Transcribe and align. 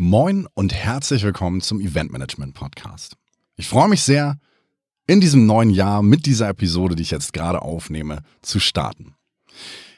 Moin 0.00 0.46
und 0.54 0.72
herzlich 0.72 1.24
willkommen 1.24 1.60
zum 1.60 1.80
Event 1.80 2.12
Management 2.12 2.54
Podcast. 2.54 3.16
Ich 3.56 3.66
freue 3.66 3.88
mich 3.88 4.04
sehr, 4.04 4.38
in 5.08 5.20
diesem 5.20 5.44
neuen 5.44 5.70
Jahr 5.70 6.04
mit 6.04 6.24
dieser 6.24 6.48
Episode, 6.48 6.94
die 6.94 7.02
ich 7.02 7.10
jetzt 7.10 7.32
gerade 7.32 7.62
aufnehme, 7.62 8.22
zu 8.40 8.60
starten. 8.60 9.16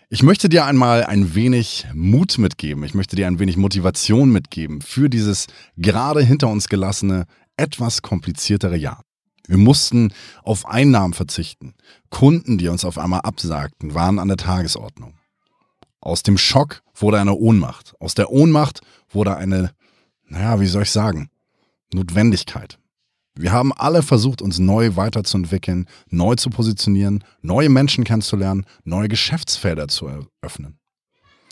Ich 0.08 0.22
möchte 0.22 0.48
dir 0.48 0.64
einmal 0.64 1.04
ein 1.04 1.34
wenig 1.34 1.86
Mut 1.92 2.38
mitgeben. 2.38 2.82
Ich 2.84 2.94
möchte 2.94 3.14
dir 3.14 3.26
ein 3.26 3.38
wenig 3.40 3.58
Motivation 3.58 4.32
mitgeben 4.32 4.80
für 4.80 5.10
dieses 5.10 5.48
gerade 5.76 6.22
hinter 6.22 6.48
uns 6.48 6.70
gelassene, 6.70 7.26
etwas 7.58 8.00
kompliziertere 8.00 8.78
Jahr. 8.78 9.02
Wir 9.48 9.58
mussten 9.58 10.14
auf 10.42 10.64
Einnahmen 10.64 11.12
verzichten. 11.12 11.74
Kunden, 12.08 12.56
die 12.56 12.68
uns 12.68 12.86
auf 12.86 12.96
einmal 12.96 13.20
absagten, 13.20 13.92
waren 13.92 14.18
an 14.18 14.28
der 14.28 14.38
Tagesordnung. 14.38 15.18
Aus 16.00 16.22
dem 16.22 16.38
Schock 16.38 16.80
wurde 16.94 17.20
eine 17.20 17.34
Ohnmacht. 17.34 17.92
Aus 18.00 18.14
der 18.14 18.30
Ohnmacht 18.30 18.80
wurde 19.10 19.36
eine 19.36 19.74
naja, 20.30 20.60
wie 20.60 20.66
soll 20.66 20.84
ich 20.84 20.90
sagen, 20.90 21.28
Notwendigkeit. 21.92 22.78
Wir 23.34 23.52
haben 23.52 23.72
alle 23.72 24.02
versucht, 24.02 24.42
uns 24.42 24.58
neu 24.58 24.96
weiterzuentwickeln, 24.96 25.86
neu 26.08 26.34
zu 26.34 26.50
positionieren, 26.50 27.24
neue 27.42 27.68
Menschen 27.68 28.04
kennenzulernen, 28.04 28.64
neue 28.84 29.08
Geschäftsfelder 29.08 29.88
zu 29.88 30.06
eröffnen. 30.06 30.78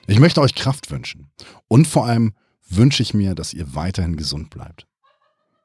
Ich 0.07 0.21
möchte 0.21 0.41
euch 0.41 0.55
Kraft 0.55 0.91
wünschen. 0.91 1.31
Und 1.69 1.87
vor 1.87 2.07
allem 2.07 2.35
wünsche 2.69 3.03
ich 3.03 3.15
mir, 3.15 3.35
dass 3.35 3.53
ihr 3.53 3.75
weiterhin 3.75 4.17
gesund 4.17 4.51
bleibt. 4.51 4.87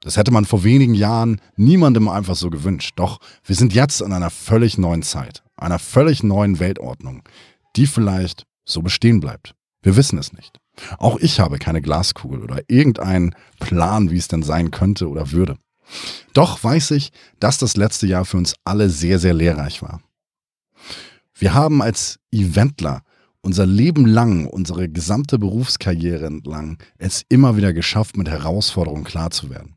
Das 0.02 0.18
hätte 0.18 0.32
man 0.32 0.46
vor 0.46 0.64
wenigen 0.64 0.96
Jahren 0.96 1.40
niemandem 1.56 2.10
einfach 2.10 2.36
so 2.36 2.50
gewünscht. 2.50 2.94
Doch 2.98 3.20
wir 3.46 3.56
sind 3.56 3.74
jetzt 3.74 4.02
in 4.02 4.12
einer 4.12 4.30
völlig 4.30 4.78
neuen 4.78 5.02
Zeit, 5.02 5.44
einer 5.56 5.80
völlig 5.80 6.24
neuen 6.24 6.60
Weltordnung, 6.60 7.24
die 7.76 7.88
vielleicht 7.88 8.46
so 8.66 8.82
bestehen 8.82 9.20
bleibt. 9.20 9.56
Wir 9.82 9.96
wissen 9.96 10.18
es 10.18 10.34
nicht. 10.34 10.60
Auch 10.98 11.18
ich 11.20 11.40
habe 11.40 11.60
keine 11.60 11.82
Glaskugel 11.82 12.42
oder 12.42 12.62
irgendeinen 12.68 13.36
Plan, 13.60 14.12
wie 14.12 14.18
es 14.18 14.28
denn 14.28 14.44
sein 14.44 14.72
könnte 14.72 15.10
oder 15.10 15.32
würde. 15.32 15.58
Doch 16.34 16.64
weiß 16.64 16.92
ich, 16.92 17.12
dass 17.40 17.58
das 17.58 17.76
letzte 17.76 18.08
Jahr 18.08 18.26
für 18.26 18.38
uns 18.38 18.56
alle 18.64 18.90
sehr, 18.90 19.20
sehr 19.20 19.34
lehrreich 19.34 19.82
war. 19.82 20.02
Wir 21.36 21.54
haben 21.54 21.82
als 21.82 22.20
Eventler 22.32 23.04
unser 23.42 23.66
Leben 23.66 24.06
lang, 24.06 24.48
unsere 24.48 24.88
gesamte 24.88 25.38
Berufskarriere 25.38 26.26
entlang 26.26 26.78
es 26.98 27.24
immer 27.28 27.58
wieder 27.58 27.74
geschafft, 27.74 28.18
mit 28.18 28.30
Herausforderungen 28.30 29.04
klar 29.04 29.32
zu 29.32 29.50
werden. 29.50 29.76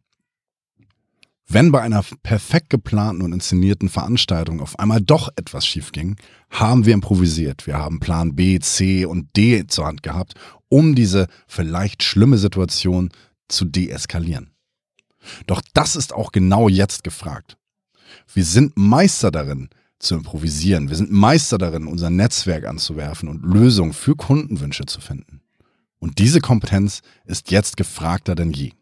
Wenn 1.49 1.71
bei 1.71 1.81
einer 1.81 2.05
perfekt 2.25 2.71
geplanten 2.71 3.23
und 3.23 3.33
inszenierten 3.33 3.89
Veranstaltung 3.89 4.61
auf 4.61 4.79
einmal 4.81 5.01
doch 5.01 5.29
etwas 5.37 5.65
schief 5.65 5.93
ging, 5.93 6.17
haben 6.51 6.87
wir 6.87 6.95
improvisiert. 6.95 7.69
Wir 7.69 7.79
haben 7.79 8.01
Plan 8.01 8.35
B, 8.35 8.59
C 8.59 9.05
und 9.05 9.37
D 9.37 9.65
zur 9.67 9.87
Hand 9.87 10.03
gehabt, 10.03 10.35
um 10.69 10.95
diese 10.95 11.27
vielleicht 11.47 12.03
schlimme 12.03 12.39
Situation 12.39 13.11
zu 13.49 13.65
deeskalieren. 13.65 14.51
Doch 15.47 15.63
das 15.75 15.97
ist 15.97 16.13
auch 16.13 16.33
genau 16.33 16.69
jetzt 16.69 17.05
gefragt. 17.05 17.57
Wir 18.33 18.45
sind 18.45 18.77
Meister 18.77 19.31
darin, 19.31 19.69
zu 19.99 20.15
improvisieren. 20.15 20.89
Wir 20.91 20.97
sind 20.97 21.11
Meister 21.11 21.59
darin, 21.59 21.87
unser 21.87 22.11
Netzwerk 22.11 22.67
anzuwerfen 22.67 23.29
und 23.29 23.43
Lösungen 23.43 23.93
für 23.93 24.15
Kundenwünsche 24.15 24.85
zu 24.85 25.01
finden. 25.01 25.41
Und 25.99 26.19
diese 26.19 26.41
Kompetenz 26.41 27.01
ist 27.25 27.51
jetzt 27.51 27.77
gefragter 27.77 28.35
denn 28.35 28.53
je. 28.53 28.73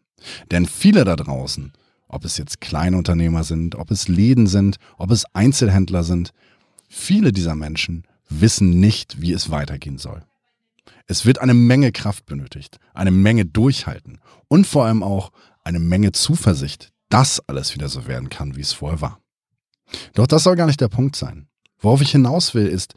Denn 0.51 0.65
viele 0.65 1.05
da 1.05 1.15
draußen 1.15 1.71
ob 2.07 2.25
es 2.25 2.37
jetzt 2.37 2.61
Kleinunternehmer 2.61 3.43
sind, 3.43 3.75
ob 3.75 3.91
es 3.91 4.07
Läden 4.07 4.47
sind, 4.47 4.77
ob 4.97 5.11
es 5.11 5.25
Einzelhändler 5.33 6.03
sind. 6.03 6.31
Viele 6.87 7.31
dieser 7.31 7.55
Menschen 7.55 8.03
wissen 8.29 8.79
nicht, 8.79 9.21
wie 9.21 9.33
es 9.33 9.49
weitergehen 9.49 9.97
soll. 9.97 10.23
Es 11.07 11.25
wird 11.25 11.39
eine 11.39 11.53
Menge 11.53 11.91
Kraft 11.91 12.25
benötigt, 12.25 12.77
eine 12.93 13.11
Menge 13.11 13.45
Durchhalten 13.45 14.19
und 14.47 14.65
vor 14.65 14.85
allem 14.85 15.03
auch 15.03 15.31
eine 15.63 15.79
Menge 15.79 16.11
Zuversicht, 16.11 16.91
dass 17.09 17.41
alles 17.47 17.75
wieder 17.75 17.89
so 17.89 18.07
werden 18.07 18.29
kann, 18.29 18.55
wie 18.55 18.61
es 18.61 18.73
vorher 18.73 19.01
war. 19.01 19.19
Doch 20.13 20.27
das 20.27 20.43
soll 20.43 20.55
gar 20.55 20.67
nicht 20.67 20.81
der 20.81 20.87
Punkt 20.87 21.15
sein. 21.15 21.47
Worauf 21.79 22.01
ich 22.01 22.11
hinaus 22.11 22.53
will, 22.53 22.67
ist, 22.67 22.93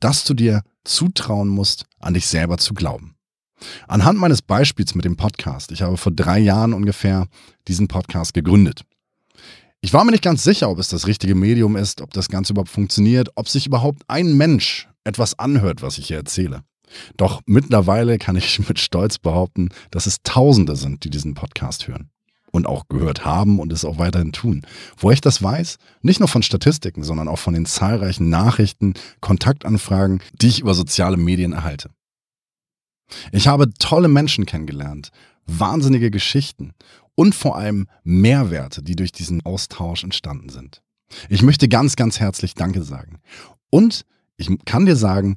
dass 0.00 0.24
du 0.24 0.34
dir 0.34 0.62
zutrauen 0.84 1.48
musst, 1.48 1.86
an 2.00 2.14
dich 2.14 2.26
selber 2.26 2.58
zu 2.58 2.74
glauben. 2.74 3.14
Anhand 3.86 4.18
meines 4.18 4.42
Beispiels 4.42 4.94
mit 4.94 5.04
dem 5.04 5.16
Podcast, 5.16 5.72
ich 5.72 5.82
habe 5.82 5.96
vor 5.96 6.12
drei 6.12 6.38
Jahren 6.38 6.74
ungefähr 6.74 7.28
diesen 7.68 7.88
Podcast 7.88 8.34
gegründet. 8.34 8.84
Ich 9.80 9.92
war 9.92 10.04
mir 10.04 10.12
nicht 10.12 10.24
ganz 10.24 10.42
sicher, 10.42 10.70
ob 10.70 10.78
es 10.78 10.88
das 10.88 11.06
richtige 11.06 11.34
Medium 11.34 11.76
ist, 11.76 12.00
ob 12.00 12.12
das 12.12 12.28
Ganze 12.28 12.52
überhaupt 12.52 12.70
funktioniert, 12.70 13.30
ob 13.34 13.48
sich 13.48 13.66
überhaupt 13.66 14.02
ein 14.08 14.36
Mensch 14.36 14.88
etwas 15.04 15.38
anhört, 15.38 15.82
was 15.82 15.98
ich 15.98 16.08
hier 16.08 16.16
erzähle. 16.16 16.64
Doch 17.16 17.42
mittlerweile 17.46 18.18
kann 18.18 18.36
ich 18.36 18.58
mit 18.68 18.78
Stolz 18.78 19.18
behaupten, 19.18 19.70
dass 19.90 20.06
es 20.06 20.22
Tausende 20.22 20.76
sind, 20.76 21.04
die 21.04 21.10
diesen 21.10 21.34
Podcast 21.34 21.88
hören 21.88 22.10
und 22.54 22.66
auch 22.66 22.88
gehört 22.88 23.24
haben 23.24 23.58
und 23.58 23.72
es 23.72 23.84
auch 23.84 23.98
weiterhin 23.98 24.32
tun. 24.32 24.62
Wo 24.96 25.10
ich 25.10 25.20
das 25.20 25.42
weiß, 25.42 25.78
nicht 26.02 26.20
nur 26.20 26.28
von 26.28 26.42
Statistiken, 26.42 27.02
sondern 27.02 27.26
auch 27.26 27.38
von 27.38 27.52
den 27.52 27.66
zahlreichen 27.66 28.30
Nachrichten, 28.30 28.94
Kontaktanfragen, 29.20 30.20
die 30.40 30.48
ich 30.48 30.60
über 30.60 30.74
soziale 30.74 31.16
Medien 31.16 31.52
erhalte. 31.52 31.90
Ich 33.32 33.48
habe 33.48 33.72
tolle 33.74 34.08
Menschen 34.08 34.46
kennengelernt, 34.46 35.10
wahnsinnige 35.46 36.12
Geschichten 36.12 36.74
und 37.16 37.34
vor 37.34 37.56
allem 37.56 37.88
Mehrwerte, 38.04 38.82
die 38.82 38.96
durch 38.96 39.10
diesen 39.10 39.44
Austausch 39.44 40.04
entstanden 40.04 40.48
sind. 40.48 40.80
Ich 41.28 41.42
möchte 41.42 41.68
ganz, 41.68 41.96
ganz 41.96 42.20
herzlich 42.20 42.54
Danke 42.54 42.82
sagen. 42.82 43.18
Und 43.70 44.04
ich 44.36 44.48
kann 44.64 44.86
dir 44.86 44.96
sagen, 44.96 45.36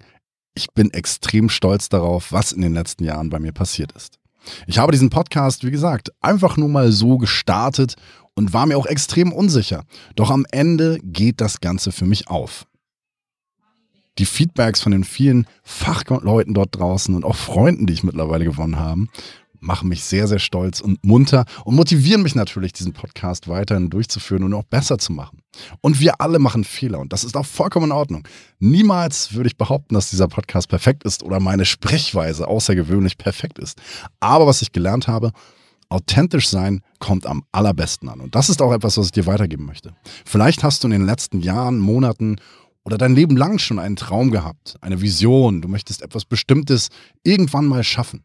ich 0.57 0.73
bin 0.73 0.91
extrem 0.91 1.50
stolz 1.50 1.88
darauf, 1.88 2.31
was 2.31 2.51
in 2.51 2.62
den 2.62 2.73
letzten 2.73 3.03
Jahren 3.03 3.29
bei 3.29 3.40
mir 3.40 3.53
passiert 3.53 3.94
ist. 3.94 4.19
Ich 4.66 4.79
habe 4.79 4.91
diesen 4.91 5.09
Podcast, 5.09 5.63
wie 5.63 5.72
gesagt, 5.72 6.12
einfach 6.22 6.57
nur 6.57 6.69
mal 6.69 6.91
so 6.91 7.18
gestartet 7.18 7.95
und 8.35 8.53
war 8.53 8.66
mir 8.66 8.78
auch 8.78 8.85
extrem 8.85 9.31
unsicher. 9.31 9.84
Doch 10.16 10.31
am 10.31 10.45
Ende 10.51 11.00
geht 11.03 11.41
das 11.41 11.59
Ganze 11.59 11.91
für 11.91 12.06
mich 12.06 12.28
auf 12.28 12.66
die 14.19 14.25
Feedbacks 14.25 14.81
von 14.81 14.91
den 14.91 15.03
vielen 15.03 15.45
Fachleuten 15.63 16.53
dort 16.53 16.75
draußen 16.75 17.13
und 17.16 17.24
auch 17.24 17.35
Freunden, 17.35 17.85
die 17.85 17.94
ich 17.94 18.03
mittlerweile 18.03 18.45
gewonnen 18.45 18.78
habe, 18.78 19.07
machen 19.59 19.89
mich 19.89 20.03
sehr, 20.03 20.28
sehr 20.28 20.39
stolz 20.39 20.81
und 20.81 21.03
munter 21.03 21.45
und 21.66 21.75
motivieren 21.75 22.22
mich 22.22 22.35
natürlich, 22.35 22.74
diesen 22.74 22.94
Podcast 22.94 23.47
weiterhin 23.47 23.89
durchzuführen 23.89 24.44
und 24.44 24.53
auch 24.53 24.63
besser 24.63 24.97
zu 24.97 25.13
machen. 25.13 25.39
Und 25.81 26.00
wir 26.00 26.22
alle 26.22 26.40
machen 26.40 26.63
Fehler 26.63 27.00
und 27.00 27.13
das 27.13 27.23
ist 27.23 27.35
auch 27.35 27.45
vollkommen 27.45 27.88
in 27.88 27.91
Ordnung. 27.91 28.28
Niemals 28.59 29.34
würde 29.34 29.47
ich 29.47 29.57
behaupten, 29.57 29.95
dass 29.95 30.09
dieser 30.09 30.28
Podcast 30.28 30.69
perfekt 30.69 31.03
ist 31.03 31.23
oder 31.23 31.40
meine 31.40 31.66
Sprechweise 31.66 32.47
außergewöhnlich 32.47 33.18
perfekt 33.18 33.59
ist. 33.59 33.79
Aber 34.19 34.47
was 34.47 34.62
ich 34.62 34.72
gelernt 34.72 35.07
habe, 35.07 35.31
authentisch 35.90 36.50
sein 36.50 36.81
kommt 37.00 37.25
am 37.25 37.44
allerbesten 37.51 38.09
an. 38.09 38.19
Und 38.19 38.35
das 38.35 38.50
ist 38.50 38.62
auch 38.62 38.73
etwas, 38.73 38.97
was 38.97 39.07
ich 39.07 39.12
dir 39.12 39.25
weitergeben 39.25 39.66
möchte. 39.66 39.94
Vielleicht 40.25 40.63
hast 40.63 40.84
du 40.84 40.88
in 40.88 40.91
den 40.91 41.06
letzten 41.06 41.41
Jahren, 41.41 41.79
Monaten 41.79 42.38
oder 42.84 42.97
dein 42.97 43.16
Leben 43.16 43.38
lang 43.38 43.59
schon 43.59 43.79
einen 43.79 43.95
Traum 43.95 44.31
gehabt, 44.31 44.75
eine 44.81 45.01
Vision, 45.01 45.62
du 45.62 45.68
möchtest 45.68 46.01
etwas 46.01 46.25
Bestimmtes 46.25 46.89
irgendwann 47.24 47.66
mal 47.66 47.84
schaffen. 47.84 48.24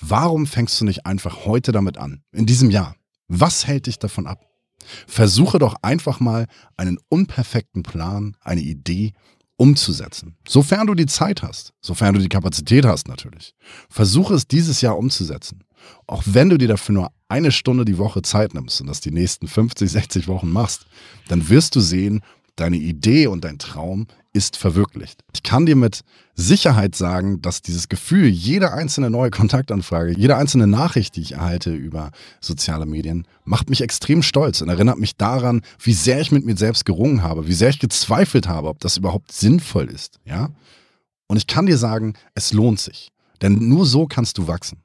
Warum 0.00 0.46
fängst 0.46 0.80
du 0.80 0.84
nicht 0.84 1.06
einfach 1.06 1.44
heute 1.44 1.72
damit 1.72 1.98
an, 1.98 2.22
in 2.32 2.46
diesem 2.46 2.70
Jahr? 2.70 2.96
Was 3.28 3.66
hält 3.66 3.86
dich 3.86 3.98
davon 3.98 4.26
ab? 4.26 4.44
Versuche 5.06 5.58
doch 5.58 5.76
einfach 5.82 6.20
mal 6.20 6.46
einen 6.76 6.98
unperfekten 7.08 7.82
Plan, 7.82 8.36
eine 8.40 8.60
Idee 8.60 9.12
umzusetzen. 9.56 10.36
Sofern 10.46 10.86
du 10.86 10.94
die 10.94 11.06
Zeit 11.06 11.42
hast, 11.42 11.72
sofern 11.80 12.14
du 12.14 12.20
die 12.20 12.28
Kapazität 12.28 12.84
hast 12.84 13.08
natürlich. 13.08 13.54
Versuche 13.90 14.34
es 14.34 14.46
dieses 14.46 14.80
Jahr 14.80 14.96
umzusetzen. 14.96 15.64
Auch 16.06 16.22
wenn 16.26 16.48
du 16.48 16.58
dir 16.58 16.68
dafür 16.68 16.94
nur 16.94 17.12
eine 17.28 17.52
Stunde 17.52 17.84
die 17.84 17.98
Woche 17.98 18.22
Zeit 18.22 18.54
nimmst 18.54 18.80
und 18.80 18.86
das 18.86 19.00
die 19.00 19.10
nächsten 19.10 19.48
50, 19.48 19.90
60 19.90 20.28
Wochen 20.28 20.50
machst, 20.50 20.86
dann 21.28 21.48
wirst 21.48 21.76
du 21.76 21.80
sehen, 21.80 22.22
deine 22.60 22.76
Idee 22.76 23.26
und 23.26 23.44
dein 23.44 23.58
Traum 23.58 24.06
ist 24.32 24.56
verwirklicht. 24.56 25.22
Ich 25.34 25.42
kann 25.42 25.66
dir 25.66 25.76
mit 25.76 26.02
Sicherheit 26.34 26.94
sagen, 26.94 27.40
dass 27.42 27.62
dieses 27.62 27.88
Gefühl, 27.88 28.28
jede 28.28 28.72
einzelne 28.72 29.10
neue 29.10 29.30
Kontaktanfrage, 29.30 30.12
jede 30.16 30.36
einzelne 30.36 30.66
Nachricht, 30.66 31.16
die 31.16 31.22
ich 31.22 31.32
erhalte 31.32 31.74
über 31.74 32.10
soziale 32.40 32.86
Medien, 32.86 33.26
macht 33.44 33.70
mich 33.70 33.80
extrem 33.80 34.22
stolz 34.22 34.60
und 34.60 34.68
erinnert 34.68 34.98
mich 34.98 35.16
daran, 35.16 35.62
wie 35.80 35.94
sehr 35.94 36.20
ich 36.20 36.30
mit 36.30 36.44
mir 36.44 36.56
selbst 36.56 36.84
gerungen 36.84 37.22
habe, 37.22 37.48
wie 37.48 37.54
sehr 37.54 37.70
ich 37.70 37.80
gezweifelt 37.80 38.48
habe, 38.48 38.68
ob 38.68 38.80
das 38.80 38.96
überhaupt 38.96 39.32
sinnvoll 39.32 39.88
ist. 39.88 40.20
Ja? 40.24 40.50
Und 41.26 41.36
ich 41.36 41.46
kann 41.46 41.66
dir 41.66 41.78
sagen, 41.78 42.14
es 42.34 42.52
lohnt 42.52 42.80
sich. 42.80 43.10
Denn 43.42 43.68
nur 43.68 43.86
so 43.86 44.06
kannst 44.06 44.38
du 44.38 44.46
wachsen. 44.46 44.78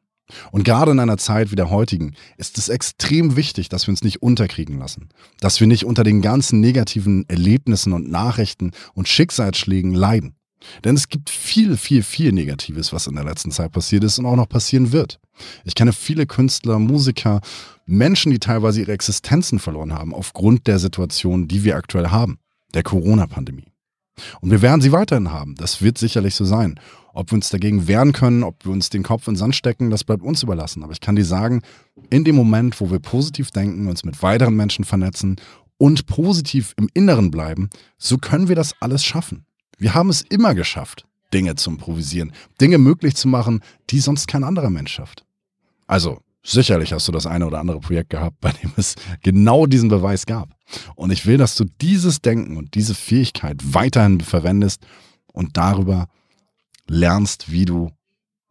Und 0.52 0.64
gerade 0.64 0.92
in 0.92 1.00
einer 1.00 1.18
Zeit 1.18 1.52
wie 1.52 1.56
der 1.56 1.70
heutigen 1.70 2.16
ist 2.38 2.58
es 2.58 2.70
extrem 2.70 3.36
wichtig, 3.36 3.70
dass 3.70 3.88
wir 3.88 3.92
uns 3.92 4.04
nicht 4.04 4.22
unterkriegen 4.22 4.80
lassen, 4.80 5.10
dass 5.40 5.60
wir 5.60 5.68
nicht 5.68 5.86
unter 5.86 6.04
den 6.04 6.22
ganzen 6.22 6.60
negativen 6.60 7.28
Erlebnissen 7.28 7.94
und 7.94 8.10
Nachrichten 8.10 8.72
und 8.94 9.08
Schicksalsschlägen 9.08 9.94
leiden. 9.94 10.36
Denn 10.84 10.96
es 10.96 11.10
gibt 11.10 11.30
viel, 11.30 11.76
viel, 11.76 12.04
viel 12.04 12.32
Negatives, 12.32 12.94
was 12.94 13.08
in 13.08 13.16
der 13.16 13.26
letzten 13.26 13.52
Zeit 13.52 13.74
passiert 13.74 14.04
ist 14.06 14.18
und 14.18 14.26
auch 14.26 14.38
noch 14.38 14.48
passieren 14.48 14.94
wird. 14.94 15.20
Ich 15.66 15.76
kenne 15.76 15.92
viele 15.92 16.26
Künstler, 16.26 16.80
Musiker, 16.80 17.42
Menschen, 17.86 18.32
die 18.32 18.40
teilweise 18.40 18.80
ihre 18.80 18.94
Existenzen 18.94 19.60
verloren 19.60 19.94
haben 19.94 20.14
aufgrund 20.14 20.68
der 20.68 20.80
Situation, 20.80 21.50
die 21.50 21.66
wir 21.66 21.76
aktuell 21.76 22.08
haben, 22.08 22.40
der 22.74 22.84
Corona-Pandemie. 22.84 23.73
Und 24.42 24.52
wir 24.52 24.62
werden 24.62 24.82
sie 24.82 24.92
weiterhin 24.92 25.32
haben. 25.32 25.56
Das 25.56 25.82
wird 25.82 25.98
sicherlich 25.98 26.36
so 26.36 26.46
sein. 26.46 26.80
Ob 27.14 27.32
wir 27.32 27.36
uns 27.36 27.50
dagegen 27.50 27.88
wehren 27.88 28.12
können, 28.12 28.44
ob 28.44 28.66
wir 28.66 28.72
uns 28.72 28.90
den 28.90 29.04
Kopf 29.04 29.28
in 29.28 29.34
den 29.34 29.40
Sand 29.40 29.56
stecken, 29.56 29.90
das 29.90 30.04
bleibt 30.04 30.24
uns 30.24 30.44
überlassen. 30.44 30.84
Aber 30.84 30.94
ich 30.94 31.02
kann 31.02 31.16
dir 31.16 31.26
sagen, 31.26 31.62
in 32.10 32.24
dem 32.24 32.36
Moment, 32.36 32.80
wo 32.82 32.92
wir 32.92 33.00
positiv 33.00 33.52
denken, 33.52 33.88
uns 33.88 34.04
mit 34.04 34.22
weiteren 34.24 34.56
Menschen 34.56 34.86
vernetzen 34.86 35.38
und 35.78 36.06
positiv 36.06 36.74
im 36.78 36.90
Inneren 36.94 37.32
bleiben, 37.32 37.70
so 37.98 38.18
können 38.18 38.48
wir 38.48 38.56
das 38.56 38.74
alles 38.80 39.04
schaffen. 39.04 39.46
Wir 39.78 39.94
haben 39.94 40.10
es 40.10 40.22
immer 40.22 40.56
geschafft, 40.56 41.06
Dinge 41.34 41.56
zu 41.56 41.72
improvisieren, 41.72 42.32
Dinge 42.62 42.78
möglich 42.78 43.16
zu 43.16 43.28
machen, 43.28 43.62
die 43.90 44.00
sonst 44.00 44.28
kein 44.28 44.44
anderer 44.44 44.70
Mensch 44.70 44.94
schafft. 44.94 45.26
Also, 45.88 46.22
sicherlich 46.44 46.94
hast 46.94 47.08
du 47.08 47.12
das 47.12 47.26
eine 47.26 47.48
oder 47.48 47.60
andere 47.60 47.80
Projekt 47.80 48.10
gehabt, 48.10 48.40
bei 48.42 48.52
dem 48.52 48.72
es 48.78 48.96
genau 49.22 49.66
diesen 49.66 49.90
Beweis 49.90 50.26
gab. 50.26 50.50
Und 50.96 51.12
ich 51.12 51.26
will, 51.26 51.38
dass 51.38 51.56
du 51.56 51.66
dieses 51.82 52.22
Denken 52.22 52.58
und 52.58 52.76
diese 52.76 52.96
Fähigkeit 52.96 53.58
weiterhin 53.64 54.22
verwendest 54.22 54.86
und 55.32 55.58
darüber 55.58 56.08
lernst, 56.88 57.52
wie 57.52 57.66
du 57.66 57.92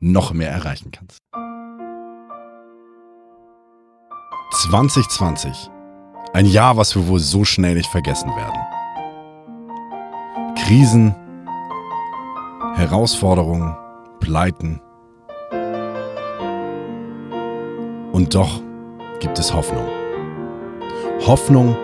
noch 0.01 0.33
mehr 0.33 0.51
erreichen 0.51 0.91
kannst. 0.91 1.19
2020. 4.53 5.71
Ein 6.35 6.47
Jahr, 6.47 6.77
was 6.77 6.95
wir 6.95 7.07
wohl 7.09 7.21
so 7.21 7.45
schnell 7.45 7.75
nicht 7.75 7.91
vergessen 7.91 8.29
werden. 8.31 8.61
Krisen, 10.57 11.15
Herausforderungen, 12.75 13.77
Pleiten. 14.21 14.81
Und 18.13 18.35
doch 18.35 18.61
gibt 19.21 19.39
es 19.39 19.53
Hoffnung. 19.55 19.87
Hoffnung, 21.27 21.77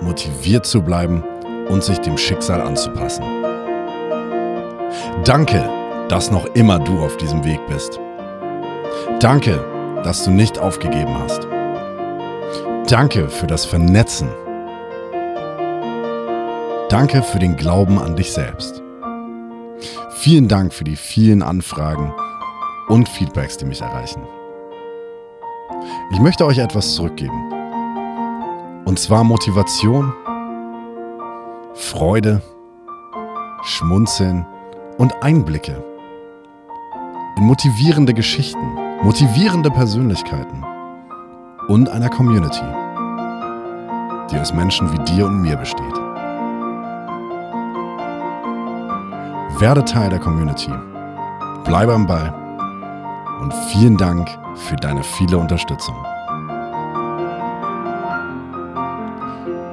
motiviert 0.00 0.66
zu 0.66 0.82
bleiben 0.82 1.22
und 1.68 1.82
sich 1.82 1.98
dem 1.98 2.18
Schicksal 2.18 2.60
anzupassen. 2.60 3.24
Danke, 5.24 5.68
dass 6.08 6.30
noch 6.30 6.46
immer 6.54 6.78
du 6.78 6.98
auf 6.98 7.16
diesem 7.16 7.44
Weg 7.44 7.60
bist. 7.68 7.98
Danke, 9.20 9.64
dass 10.04 10.24
du 10.24 10.30
nicht 10.30 10.58
aufgegeben 10.58 11.16
hast. 11.18 11.46
Danke 12.88 13.28
für 13.28 13.46
das 13.46 13.64
Vernetzen. 13.64 14.28
Danke 16.88 17.22
für 17.22 17.38
den 17.38 17.56
Glauben 17.56 17.98
an 17.98 18.16
dich 18.16 18.32
selbst. 18.32 18.82
Vielen 20.10 20.48
Dank 20.48 20.74
für 20.74 20.84
die 20.84 20.96
vielen 20.96 21.42
Anfragen 21.42 22.12
und 22.88 23.08
Feedbacks, 23.08 23.56
die 23.56 23.64
mich 23.64 23.80
erreichen. 23.80 24.22
Ich 26.10 26.20
möchte 26.20 26.44
euch 26.46 26.58
etwas 26.58 26.94
zurückgeben. 26.94 27.52
Und 28.84 28.98
zwar 28.98 29.24
Motivation, 29.24 30.12
Freude, 31.74 32.42
Schmunzeln 33.62 34.44
und 34.98 35.22
Einblicke 35.22 35.82
in 37.36 37.44
motivierende 37.44 38.12
Geschichten, 38.12 38.74
motivierende 39.02 39.70
Persönlichkeiten 39.70 40.64
und 41.68 41.88
einer 41.88 42.08
Community, 42.08 42.64
die 44.30 44.38
aus 44.38 44.52
Menschen 44.52 44.92
wie 44.92 44.98
dir 45.04 45.26
und 45.26 45.40
mir 45.40 45.56
besteht. 45.56 45.94
Werde 49.58 49.84
Teil 49.84 50.10
der 50.10 50.18
Community, 50.18 50.70
bleibe 51.64 51.94
am 51.94 52.06
Ball 52.06 52.34
und 53.40 53.54
vielen 53.70 53.96
Dank 53.96 54.28
für 54.54 54.76
deine 54.76 55.02
viele 55.02 55.38
Unterstützung. 55.38 55.94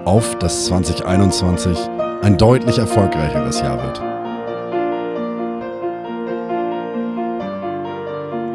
Auf 0.06 0.36
dass 0.40 0.66
2021 0.66 1.78
ein 2.22 2.38
deutlich 2.38 2.80
erfolgreicheres 2.80 3.62
Jahr 3.62 3.78
wird. 3.82 4.02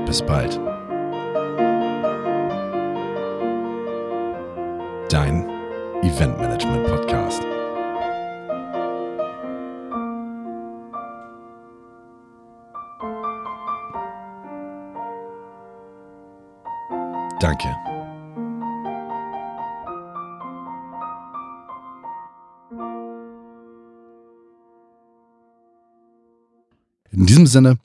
Bis 0.06 0.22
bald. 0.22 0.60
Dein 5.08 5.48
Eventmanagement 6.02 6.86
Podcast. 6.86 7.43
Danke. 17.44 17.68
In 27.10 27.26
diesem 27.26 27.46
Sinne, 27.46 27.76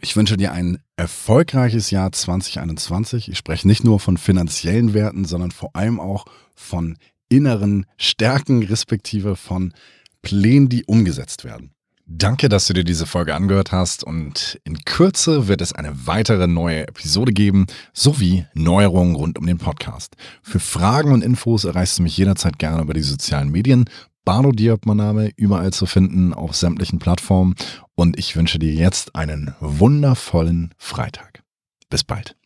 ich 0.00 0.14
wünsche 0.14 0.36
dir 0.36 0.52
ein 0.52 0.78
erfolgreiches 0.94 1.90
Jahr 1.90 2.12
2021. 2.12 3.28
Ich 3.28 3.36
spreche 3.38 3.66
nicht 3.66 3.82
nur 3.82 3.98
von 3.98 4.16
finanziellen 4.16 4.94
Werten, 4.94 5.24
sondern 5.24 5.50
vor 5.50 5.74
allem 5.74 5.98
auch 5.98 6.26
von 6.54 6.98
inneren 7.28 7.84
Stärken, 7.96 8.62
respektive 8.62 9.34
von 9.34 9.74
Plänen, 10.22 10.68
die 10.68 10.84
umgesetzt 10.84 11.42
werden. 11.42 11.72
Danke, 12.10 12.48
dass 12.48 12.66
du 12.66 12.72
dir 12.72 12.84
diese 12.84 13.04
Folge 13.04 13.34
angehört 13.34 13.70
hast 13.70 14.02
und 14.02 14.58
in 14.64 14.82
Kürze 14.86 15.46
wird 15.46 15.60
es 15.60 15.74
eine 15.74 16.06
weitere 16.06 16.46
neue 16.46 16.88
Episode 16.88 17.32
geben, 17.32 17.66
sowie 17.92 18.46
Neuerungen 18.54 19.14
rund 19.14 19.38
um 19.38 19.44
den 19.44 19.58
Podcast. 19.58 20.16
Für 20.42 20.58
Fragen 20.58 21.12
und 21.12 21.22
Infos 21.22 21.64
erreichst 21.64 21.98
du 21.98 22.02
mich 22.02 22.16
jederzeit 22.16 22.58
gerne 22.58 22.80
über 22.80 22.94
die 22.94 23.02
sozialen 23.02 23.50
Medien. 23.50 23.90
Bardo 24.24 24.52
Diop, 24.52 24.86
mein 24.86 24.96
Name, 24.96 25.32
überall 25.36 25.74
zu 25.74 25.84
finden, 25.84 26.32
auf 26.32 26.56
sämtlichen 26.56 26.98
Plattformen. 26.98 27.54
Und 27.94 28.18
ich 28.18 28.36
wünsche 28.36 28.58
dir 28.58 28.72
jetzt 28.72 29.14
einen 29.14 29.54
wundervollen 29.60 30.72
Freitag. 30.78 31.42
Bis 31.90 32.04
bald. 32.04 32.37